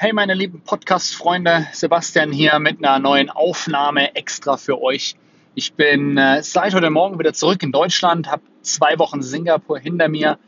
Hey 0.00 0.12
meine 0.12 0.34
lieben 0.34 0.60
Podcast-Freunde, 0.60 1.66
Sebastian 1.72 2.30
hier 2.30 2.60
mit 2.60 2.78
einer 2.78 3.00
neuen 3.00 3.30
Aufnahme 3.30 4.14
extra 4.14 4.56
für 4.56 4.80
euch. 4.80 5.16
Ich 5.56 5.72
bin 5.72 6.16
äh, 6.16 6.40
seit 6.44 6.72
heute 6.72 6.88
Morgen 6.88 7.18
wieder 7.18 7.32
zurück 7.32 7.64
in 7.64 7.72
Deutschland, 7.72 8.30
habe 8.30 8.44
zwei 8.62 8.96
Wochen 9.00 9.22
Singapur 9.22 9.80
hinter 9.80 10.06
mir. 10.06 10.38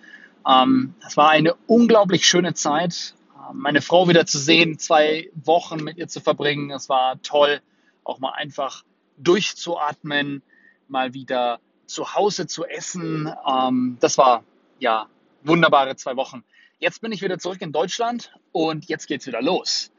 Ähm, 0.48 0.94
das 1.02 1.16
war 1.16 1.30
eine 1.30 1.56
unglaublich 1.66 2.28
schöne 2.28 2.54
Zeit, 2.54 3.16
äh, 3.34 3.52
meine 3.52 3.82
Frau 3.82 4.08
wieder 4.08 4.24
zu 4.24 4.38
sehen, 4.38 4.78
zwei 4.78 5.30
Wochen 5.34 5.82
mit 5.82 5.96
ihr 5.96 6.06
zu 6.06 6.20
verbringen. 6.20 6.70
Es 6.70 6.88
war 6.88 7.20
toll, 7.22 7.60
auch 8.04 8.20
mal 8.20 8.34
einfach 8.36 8.84
durchzuatmen, 9.18 10.42
mal 10.86 11.12
wieder 11.12 11.58
zu 11.86 12.14
Hause 12.14 12.46
zu 12.46 12.66
essen. 12.66 13.28
Ähm, 13.52 13.96
das 13.98 14.16
war 14.16 14.44
ja 14.78 15.06
wunderbare 15.42 15.96
zwei 15.96 16.14
Wochen. 16.14 16.44
Jetzt 16.80 17.02
bin 17.02 17.12
ich 17.12 17.20
wieder 17.20 17.38
zurück 17.38 17.60
in 17.60 17.72
Deutschland 17.72 18.32
und 18.52 18.86
jetzt 18.86 19.06
geht's 19.06 19.26
wieder 19.26 19.42
los. 19.42 19.92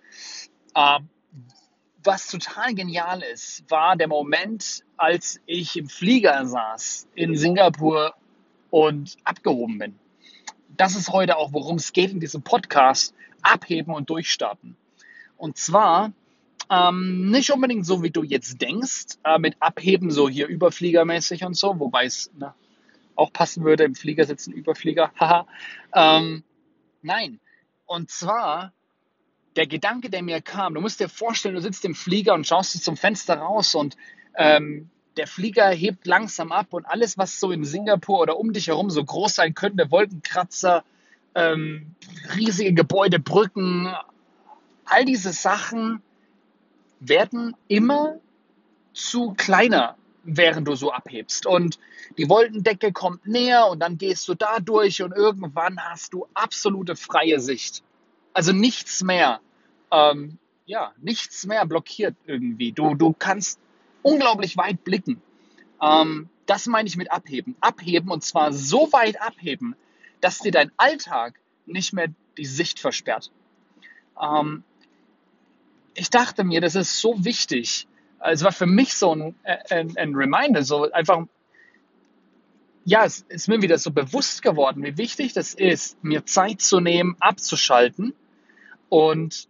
Ähm, 0.76 1.10
was 2.04 2.28
total 2.28 2.74
genial 2.74 3.22
ist, 3.22 3.70
war 3.70 3.96
der 3.96 4.08
Moment, 4.08 4.84
als 4.98 5.40
ich 5.46 5.78
im 5.78 5.88
Flieger 5.88 6.44
saß 6.44 7.08
in 7.14 7.38
Singapur 7.38 8.16
und 8.72 9.16
abgehoben 9.24 9.78
bin. 9.78 10.00
Das 10.76 10.96
ist 10.96 11.10
heute 11.10 11.38
auch, 11.38 11.54
worum 11.54 11.76
es 11.76 11.94
geht 11.94 12.10
in 12.10 12.20
diesem 12.20 12.42
Podcast. 12.42 13.14
Abheben 13.44 13.94
und 13.94 14.10
durchstarten. 14.10 14.76
Und 15.38 15.58
zwar 15.58 16.12
ähm, 16.72 17.30
nicht 17.30 17.52
unbedingt 17.52 17.86
so, 17.86 18.02
wie 18.02 18.10
du 18.10 18.24
jetzt 18.24 18.60
denkst, 18.60 19.18
äh, 19.24 19.38
mit 19.38 19.56
Abheben, 19.60 20.10
so 20.10 20.28
hier 20.28 20.48
überfliegermäßig 20.48 21.44
und 21.44 21.54
so, 21.54 21.80
wobei 21.80 22.06
es 22.06 22.32
auch 23.16 23.32
passen 23.32 23.64
würde, 23.64 23.84
im 23.84 23.94
Flieger 23.94 24.26
sitzen 24.26 24.52
Überflieger, 24.52 25.12
haha. 25.20 25.46
ähm, 25.94 26.44
Nein. 27.02 27.40
Und 27.86 28.10
zwar 28.10 28.74
der 29.56 29.68
Gedanke, 29.68 30.10
der 30.10 30.22
mir 30.22 30.42
kam, 30.42 30.74
du 30.74 30.82
musst 30.82 31.00
dir 31.00 31.10
vorstellen, 31.10 31.56
du 31.56 31.62
sitzt 31.62 31.84
im 31.86 31.96
Flieger 31.96 32.34
und 32.34 32.48
schaust 32.48 32.84
zum 32.84 32.96
Fenster 32.96 33.36
raus 33.36 33.76
und 33.76 33.98
ähm, 34.36 34.90
der 35.18 35.28
Flieger 35.28 35.70
hebt 35.70 36.08
langsam 36.08 36.52
ab 36.52 36.68
und 36.72 36.86
alles, 36.86 37.18
was 37.18 37.40
so 37.40 37.52
in 37.52 37.66
Singapur 37.66 38.20
oder 38.20 38.38
um 38.38 38.54
dich 38.54 38.68
herum 38.68 38.90
so 38.90 39.04
groß 39.04 39.36
sein 39.36 39.54
könnte, 39.54 39.92
Wolkenkratzer, 39.92 40.86
ähm, 41.36 41.96
riesige 42.36 42.74
Gebäude, 42.74 43.20
Brücken, 43.20 43.94
all 44.86 45.06
diese 45.06 45.34
Sachen 45.34 46.02
werden 47.00 47.56
immer 47.68 48.20
zu 48.94 49.34
kleiner 49.34 49.98
während 50.24 50.68
du 50.68 50.76
so 50.76 50.92
abhebst. 50.92 51.46
Und 51.46 51.80
die 52.18 52.30
Wolkendecke 52.30 52.92
kommt 52.92 53.28
näher 53.28 53.68
und 53.68 53.80
dann 53.80 53.98
gehst 53.98 54.28
du 54.28 54.36
da 54.36 54.60
durch 54.60 55.02
und 55.02 55.14
irgendwann 55.14 55.80
hast 55.80 56.14
du 56.14 56.28
absolute 56.34 56.96
freie 56.96 57.40
Sicht. 57.40 57.84
Also 58.34 58.54
nichts 58.54 59.04
mehr, 59.04 59.42
ähm, 59.92 60.38
ja, 60.66 60.94
nichts 61.02 61.46
mehr 61.46 61.66
blockiert 61.66 62.16
irgendwie. 62.26 62.72
Du, 62.72 62.96
du 62.96 63.14
kannst 63.18 63.60
unglaublich 64.04 64.58
weit 64.58 64.84
blicken. 64.84 65.22
Ähm, 65.82 66.30
das 66.46 66.68
meine 66.68 66.88
ich 66.88 66.98
mit 66.98 67.12
abheben. 67.12 67.56
Abheben 67.62 68.12
und 68.12 68.24
zwar 68.24 68.54
so 68.54 68.92
weit 68.92 69.22
abheben, 69.22 69.76
dass 70.22 70.40
dir 70.40 70.52
dein 70.52 70.72
Alltag 70.78 71.40
nicht 71.66 71.94
mehr 71.94 72.08
die 72.38 72.46
Sicht 72.46 72.80
versperrt. 72.80 73.32
Ähm, 74.22 74.64
ich 75.94 76.10
dachte 76.10 76.44
mir, 76.44 76.62
das 76.62 76.76
ist 76.76 77.00
so 77.00 77.26
wichtig, 77.26 77.88
es 78.24 78.44
war 78.44 78.52
für 78.52 78.66
mich 78.66 78.94
so 78.94 79.16
ein, 79.16 79.36
äh, 79.44 79.58
ein, 79.70 79.98
ein 79.98 80.16
Reminder, 80.16 80.64
so 80.64 80.92
einfach, 80.92 81.26
ja, 82.86 83.06
es 83.06 83.26
ist 83.30 83.48
mir 83.48 83.62
wieder 83.62 83.78
so 83.78 83.92
bewusst 83.92 84.42
geworden, 84.42 84.84
wie 84.84 84.98
wichtig 84.98 85.34
das 85.34 85.54
ist, 85.54 86.04
mir 86.04 86.26
Zeit 86.26 86.62
zu 86.62 86.80
nehmen, 86.80 87.16
abzuschalten 87.20 88.14
und 88.90 89.48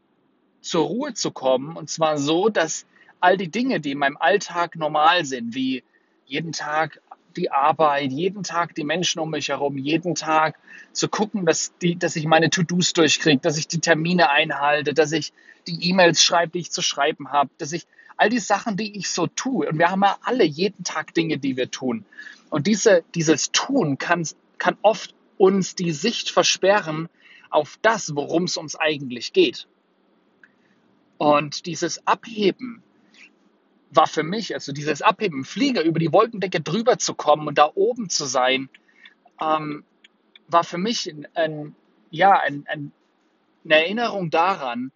zur 0.62 0.86
Ruhe 0.86 1.14
zu 1.14 1.32
kommen. 1.32 1.76
Und 1.76 1.90
zwar 1.90 2.18
so, 2.18 2.50
dass 2.50 2.86
all 3.20 3.38
die 3.38 3.50
Dinge, 3.50 3.80
die 3.80 3.92
in 3.92 3.98
meinem 3.98 4.18
Alltag 4.18 4.76
normal 4.76 5.26
sind, 5.26 5.56
wie 5.56 5.84
jeden 6.26 6.52
Tag 6.52 7.02
die 7.36 7.52
Arbeit, 7.52 8.12
jeden 8.12 8.44
Tag 8.44 8.75
die 8.75 8.84
Menschen 8.84 9.19
um 9.19 9.31
mich 9.31 9.50
herum, 9.50 9.78
jeden 9.78 10.16
Tag 10.16 10.58
zu 10.92 11.09
gucken, 11.09 11.46
dass, 11.46 11.78
die, 11.81 11.97
dass 11.97 12.16
ich 12.16 12.25
meine 12.25 12.50
To-Dos 12.50 12.94
durchkriege, 12.94 13.40
dass 13.40 13.58
ich 13.58 13.68
die 13.68 13.80
Termine 13.80 14.30
einhalte, 14.30 14.94
dass 14.94 15.12
ich 15.12 15.34
die 15.68 15.90
E-Mails 15.90 16.24
schreibe, 16.24 16.53
die 16.53 16.59
ich 16.59 16.72
zu 16.72 16.81
schreiben 16.81 17.31
habe, 17.31 17.50
dass 17.58 17.72
ich 17.72 17.88
all 18.18 18.30
die 18.30 18.40
Sachen, 18.40 18.78
die 18.78 18.97
ich 18.97 19.09
so 19.09 19.28
tue, 19.28 19.68
und 19.68 19.80
wir 19.80 19.90
haben 19.90 20.03
ja 20.03 20.18
alle 20.24 20.44
jeden 20.44 20.84
Tag 20.84 21.14
Dinge, 21.14 21.38
die 21.38 21.58
wir 21.58 21.72
tun. 21.72 22.06
Und 22.50 22.68
diese, 22.68 23.03
dieses 23.16 23.52
Tun 23.52 23.98
kann, 23.98 24.28
kann 24.58 24.78
oft 24.81 25.16
uns 25.38 25.75
die 25.75 25.92
Sicht 25.92 26.30
versperren 26.30 27.09
auf 27.50 27.80
das, 27.81 28.16
worum 28.16 28.44
es 28.44 28.58
uns 28.58 28.75
eigentlich 28.75 29.34
geht. 29.34 29.68
Und 31.18 31.66
dieses 31.66 32.06
Abheben 32.08 32.84
war 33.91 34.07
für 34.07 34.24
mich, 34.24 34.53
also 34.53 34.72
dieses 34.72 35.02
Abheben 35.02 35.44
Flieger 35.44 35.84
über 35.84 36.00
die 36.00 36.12
Wolkendecke 36.12 36.62
drüber 36.62 36.97
zu 36.97 37.13
kommen 37.13 37.47
und 37.47 37.57
da 37.57 37.69
oben 37.75 38.09
zu 38.09 38.25
sein, 38.25 38.69
ähm, 39.40 39.84
war 40.47 40.63
für 40.63 40.78
mich 40.78 41.07
ein, 41.07 41.28
ein 41.34 41.75
ja, 42.09 42.40
ein, 42.40 42.66
ein, 42.68 42.91
eine 43.63 43.75
Erinnerung 43.75 44.30
daran, 44.30 44.91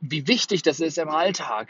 wie 0.00 0.26
wichtig 0.26 0.62
das 0.62 0.80
ist 0.80 0.98
im 0.98 1.08
Alltag, 1.08 1.68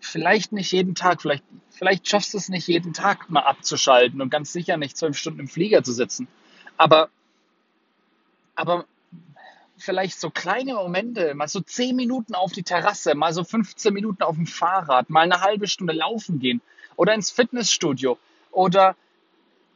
vielleicht 0.00 0.52
nicht 0.52 0.72
jeden 0.72 0.94
Tag, 0.94 1.22
vielleicht, 1.22 1.44
vielleicht 1.70 2.08
schaffst 2.08 2.34
du 2.34 2.38
es 2.38 2.48
nicht 2.48 2.66
jeden 2.66 2.92
Tag 2.92 3.30
mal 3.30 3.42
abzuschalten 3.42 4.20
und 4.20 4.30
ganz 4.30 4.52
sicher 4.52 4.76
nicht 4.76 4.96
zwölf 4.96 5.16
Stunden 5.16 5.40
im 5.40 5.48
Flieger 5.48 5.82
zu 5.82 5.92
sitzen. 5.92 6.28
Aber, 6.76 7.08
aber 8.54 8.86
vielleicht 9.84 10.20
so 10.20 10.30
kleine 10.30 10.74
Momente, 10.74 11.34
mal 11.34 11.48
so 11.48 11.60
zehn 11.60 11.94
Minuten 11.96 12.34
auf 12.34 12.52
die 12.52 12.62
Terrasse, 12.62 13.14
mal 13.14 13.32
so 13.32 13.44
15 13.44 13.92
Minuten 13.92 14.22
auf 14.22 14.36
dem 14.36 14.46
Fahrrad, 14.46 15.10
mal 15.10 15.20
eine 15.20 15.40
halbe 15.40 15.66
Stunde 15.66 15.92
laufen 15.92 16.40
gehen 16.40 16.60
oder 16.96 17.14
ins 17.14 17.30
Fitnessstudio 17.30 18.18
oder 18.50 18.96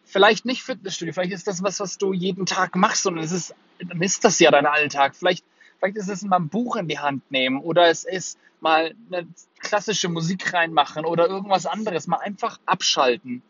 vielleicht 0.04 0.44
nicht 0.44 0.62
Fitnessstudio, 0.62 1.12
vielleicht 1.12 1.32
ist 1.32 1.46
das 1.46 1.62
was, 1.62 1.80
was 1.80 1.98
du 1.98 2.12
jeden 2.12 2.46
Tag 2.46 2.76
machst 2.76 3.06
und 3.06 3.18
es 3.18 3.32
ist, 3.32 3.54
dann 3.78 4.02
ist 4.02 4.24
das 4.24 4.38
ja 4.38 4.50
dein 4.50 4.66
Alltag. 4.66 5.14
Vielleicht 5.14 5.44
Vielleicht 5.78 5.96
ist 5.96 6.08
es 6.08 6.22
mal 6.22 6.36
ein 6.36 6.48
Buch 6.48 6.76
in 6.76 6.88
die 6.88 6.98
Hand 6.98 7.30
nehmen 7.30 7.60
oder 7.60 7.88
es 7.88 8.04
ist 8.04 8.38
mal 8.60 8.94
eine 9.10 9.28
klassische 9.60 10.08
Musik 10.08 10.52
reinmachen 10.52 11.04
oder 11.04 11.28
irgendwas 11.28 11.66
anderes. 11.66 12.08
Mal 12.08 12.18
einfach 12.18 12.58
abschalten. 12.66 13.42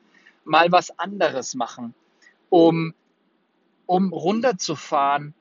Mal 0.44 0.70
was 0.70 0.98
anderes 0.98 1.54
machen, 1.54 1.94
um, 2.50 2.94
um 3.86 4.12
runterzufahren 4.12 5.34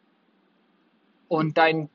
und 1.27 1.57
dein, 1.57 1.89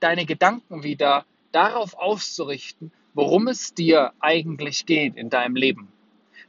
deine 0.00 0.26
Gedanken 0.26 0.82
wieder 0.82 1.24
darauf 1.52 1.94
auszurichten, 1.94 2.92
worum 3.14 3.48
es 3.48 3.74
dir 3.74 4.12
eigentlich 4.20 4.86
geht 4.86 5.16
in 5.16 5.30
deinem 5.30 5.56
Leben. 5.56 5.88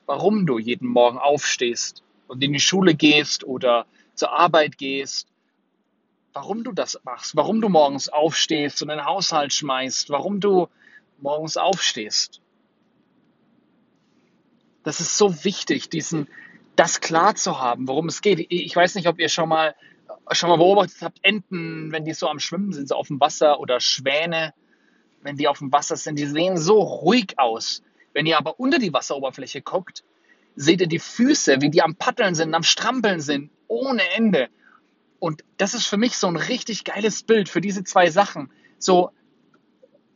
Warum 0.05 0.45
du 0.45 0.59
jeden 0.59 0.87
Morgen 0.87 1.17
aufstehst 1.17 2.03
und 2.27 2.43
in 2.43 2.53
die 2.53 2.59
Schule 2.59 2.95
gehst 2.95 3.43
oder 3.43 3.85
zur 4.15 4.31
Arbeit 4.31 4.77
gehst 4.77 5.31
warum 6.33 6.63
du 6.63 6.71
das 6.71 6.99
machst, 7.03 7.35
warum 7.35 7.61
du 7.61 7.69
morgens 7.69 8.09
aufstehst 8.09 8.81
und 8.81 8.89
den 8.89 9.05
Haushalt 9.05 9.53
schmeißt, 9.53 10.09
warum 10.09 10.39
du 10.39 10.67
morgens 11.19 11.57
aufstehst. 11.57 12.41
Das 14.83 14.99
ist 14.99 15.17
so 15.17 15.43
wichtig, 15.43 15.89
diesen, 15.89 16.27
das 16.75 17.01
klar 17.01 17.35
zu 17.35 17.59
haben, 17.59 17.87
worum 17.87 18.07
es 18.07 18.21
geht. 18.21 18.47
Ich 18.49 18.75
weiß 18.75 18.95
nicht, 18.95 19.07
ob 19.07 19.19
ihr 19.19 19.29
schon 19.29 19.49
mal, 19.49 19.75
schon 20.31 20.49
mal 20.49 20.57
beobachtet 20.57 21.01
habt, 21.01 21.19
Enten, 21.22 21.91
wenn 21.91 22.05
die 22.05 22.13
so 22.13 22.27
am 22.27 22.39
Schwimmen 22.39 22.73
sind, 22.73 22.88
so 22.89 22.95
auf 22.95 23.07
dem 23.07 23.19
Wasser 23.19 23.59
oder 23.59 23.79
Schwäne, 23.79 24.53
wenn 25.22 25.38
die 25.38 25.47
auf 25.47 25.59
dem 25.59 25.72
Wasser 25.72 25.95
sind, 25.95 26.17
die 26.17 26.25
sehen 26.25 26.57
so 26.57 26.79
ruhig 26.79 27.38
aus. 27.38 27.83
Wenn 28.13 28.25
ihr 28.25 28.38
aber 28.38 28.59
unter 28.59 28.79
die 28.79 28.94
Wasseroberfläche 28.94 29.61
guckt, 29.61 30.03
seht 30.55 30.81
ihr 30.81 30.88
die 30.88 30.99
Füße, 30.99 31.61
wie 31.61 31.69
die 31.69 31.81
am 31.81 31.95
Paddeln 31.95 32.35
sind, 32.35 32.53
am 32.53 32.63
Strampeln 32.63 33.22
sind, 33.22 33.51
ohne 33.67 34.03
Ende. 34.16 34.49
Und 35.19 35.44
das 35.57 35.73
ist 35.73 35.85
für 35.85 35.97
mich 35.97 36.17
so 36.17 36.28
ein 36.28 36.35
richtig 36.35 36.83
geiles 36.83 37.23
Bild 37.23 37.47
für 37.47 37.61
diese 37.61 37.83
zwei 37.83 38.09
Sachen. 38.09 38.52
So, 38.79 39.11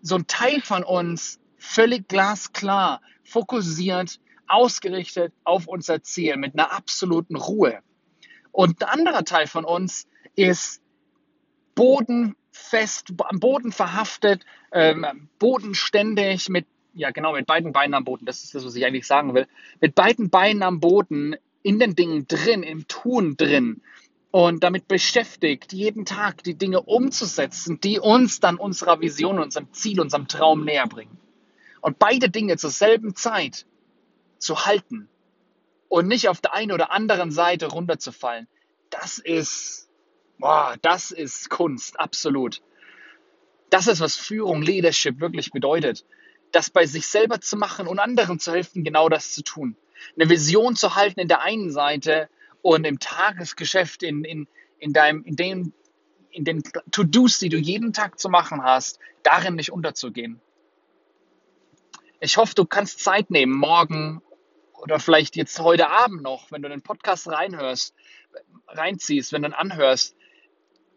so 0.02 0.16
ein 0.16 0.28
Teil 0.28 0.62
von 0.62 0.84
uns 0.84 1.40
völlig 1.58 2.08
glasklar, 2.08 3.02
fokussiert, 3.24 4.20
ausgerichtet 4.48 5.34
auf 5.44 5.68
unser 5.68 6.04
Ziel 6.04 6.38
mit 6.38 6.54
einer 6.54 6.72
absoluten 6.72 7.36
Ruhe. 7.36 7.80
Und 8.56 8.82
ein 8.82 8.88
anderer 8.88 9.26
Teil 9.26 9.48
von 9.48 9.66
uns 9.66 10.08
ist 10.36 10.82
bodenfest, 11.76 13.12
am 13.18 13.42
Boden 13.42 13.74
verhaftet, 13.74 14.46
ähm, 14.72 15.06
bodenständig 15.40 16.48
mit, 16.48 16.66
ja 16.94 17.12
genau, 17.12 17.34
mit 17.34 17.48
beiden 17.48 17.74
Beinen 17.74 17.94
am 17.94 18.06
Boden, 18.06 18.26
das 18.26 18.46
ist 18.46 18.56
das, 18.56 18.66
was 18.66 18.76
ich 18.76 18.86
eigentlich 18.86 19.08
sagen 19.08 19.34
will, 19.34 19.46
mit 19.82 19.94
beiden 19.94 20.30
Beinen 20.30 20.64
am 20.64 20.80
Boden, 20.80 21.36
in 21.64 21.80
den 21.80 21.96
Dingen 21.96 22.28
drin, 22.30 22.64
im 22.64 22.88
Tun 22.88 23.36
drin. 23.36 23.82
Und 24.32 24.64
damit 24.64 24.88
beschäftigt, 24.88 25.74
jeden 25.74 26.06
Tag 26.06 26.42
die 26.44 26.56
Dinge 26.56 26.82
umzusetzen, 26.82 27.82
die 27.82 28.00
uns 28.00 28.40
dann 28.40 28.56
unserer 28.56 29.02
Vision, 29.02 29.40
unserem 29.40 29.74
Ziel, 29.74 30.00
unserem 30.00 30.30
Traum 30.30 30.64
näher 30.64 30.88
bringen. 30.88 31.18
Und 31.82 32.00
beide 32.00 32.30
Dinge 32.30 32.56
zur 32.56 32.70
selben 32.70 33.16
Zeit 33.16 33.66
zu 34.38 34.66
halten 34.66 35.10
und 35.96 36.10
nicht 36.10 36.28
auf 36.28 36.42
der 36.42 36.54
einen 36.54 36.74
oder 36.74 36.92
anderen 36.92 37.32
Seite 37.32 37.68
runterzufallen, 37.68 38.50
das 38.90 39.18
ist, 39.18 39.88
boah, 40.38 40.76
das 40.82 41.12
ist 41.12 41.50
Kunst, 41.50 41.98
absolut. 42.02 42.62
Das 43.70 43.88
ist, 43.88 44.02
was 44.02 44.18
Führung, 44.18 44.62
Leadership 44.62 45.22
wirklich 45.22 45.52
bedeutet. 45.52 46.04
Das 46.52 46.70
bei 46.70 46.86
sich 46.86 47.08
selber 47.08 47.40
zu 47.40 47.56
machen 47.56 47.88
und 47.88 48.00
anderen 48.00 48.40
zu 48.40 48.52
helfen, 48.52 48.84
genau 48.84 49.08
das 49.08 49.32
zu 49.32 49.42
tun. 49.42 49.78
Eine 50.20 50.30
Vision 50.30 50.76
zu 50.76 50.96
halten 50.96 51.22
in 51.22 51.30
der 51.30 51.44
einen 51.44 51.72
Seite 51.72 52.28
und 52.62 52.86
im 52.86 53.00
Tagesgeschäft, 53.00 54.04
in, 54.04 54.26
in, 54.26 54.50
in, 54.80 54.92
deinem, 54.92 55.24
in, 55.24 55.38
dem, 55.38 55.72
in 56.30 56.44
den 56.44 56.62
To-Dos, 56.92 57.40
die 57.40 57.48
du 57.48 57.56
jeden 57.56 57.94
Tag 57.94 58.20
zu 58.20 58.28
machen 58.28 58.62
hast, 58.64 59.00
darin 59.24 59.56
nicht 59.56 59.72
unterzugehen. 59.72 60.42
Ich 62.20 62.36
hoffe, 62.36 62.54
du 62.54 62.66
kannst 62.66 63.00
Zeit 63.00 63.32
nehmen, 63.32 63.54
morgen 63.54 64.22
oder 64.86 65.00
vielleicht 65.00 65.36
jetzt 65.36 65.60
heute 65.60 65.90
Abend 65.90 66.22
noch, 66.22 66.52
wenn 66.52 66.62
du 66.62 66.70
den 66.70 66.84
Podcast 66.84 67.28
reinhörst, 67.28 67.96
reinziehst, 68.68 69.34
wenn 69.34 69.42
du 69.42 69.50
ihn 69.50 69.54
anhörst, 69.54 70.16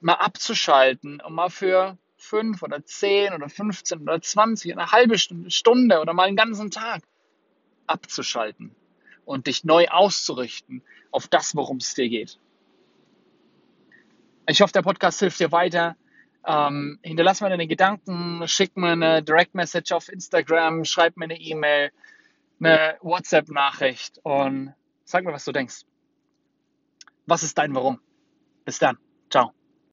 mal 0.03 0.13
abzuschalten 0.13 1.23
und 1.23 1.33
mal 1.33 1.49
für 1.49 1.97
fünf 2.19 2.63
oder 2.63 2.85
zehn 2.85 3.33
oder 3.33 3.49
15 3.49 4.03
oder 4.03 4.21
20, 4.21 4.73
eine 4.73 4.93
halbe 4.93 5.17
Stunde 5.17 6.01
oder 6.01 6.13
mal 6.13 6.25
einen 6.25 6.37
ganzen 6.37 6.71
Tag 6.71 7.03
abzuschalten 7.87 8.77
und 9.25 9.47
dich 9.47 9.65
neu 9.65 9.89
auszurichten 9.89 10.83
auf 11.11 11.27
das, 11.27 11.57
worum 11.57 11.79
es 11.79 11.95
dir 11.95 12.11
geht. 12.11 12.39
Ich 14.47 14.61
hoffe, 14.61 14.75
der 14.75 14.83
Podcast 14.83 15.21
hilft 15.21 15.41
dir 15.41 15.51
weiter. 15.51 15.97
Ähm, 16.47 16.99
hinterlass 17.03 17.41
mir 17.41 17.49
deine 17.49 17.67
Gedanken, 17.67 18.47
schick 18.49 18.77
mir 18.77 18.91
eine 18.91 19.23
Direct 19.23 19.55
Message 19.55 19.93
auf 19.93 20.11
Instagram, 20.11 20.85
schreib 20.85 21.17
mir 21.17 21.25
eine 21.25 21.41
E-Mail, 21.41 21.91
eine 22.61 22.99
WhatsApp-Nachricht 23.03 24.19
und 24.23 24.75
sag 25.05 25.25
mir, 25.25 25.33
was 25.33 25.45
du 25.45 25.53
denkst. 25.53 25.83
Was 27.27 27.43
ist 27.43 27.59
dein 27.59 27.75
Warum? 27.75 28.01
Bis 28.65 28.79
dann. 28.79 28.99
Ciao. 29.31 29.58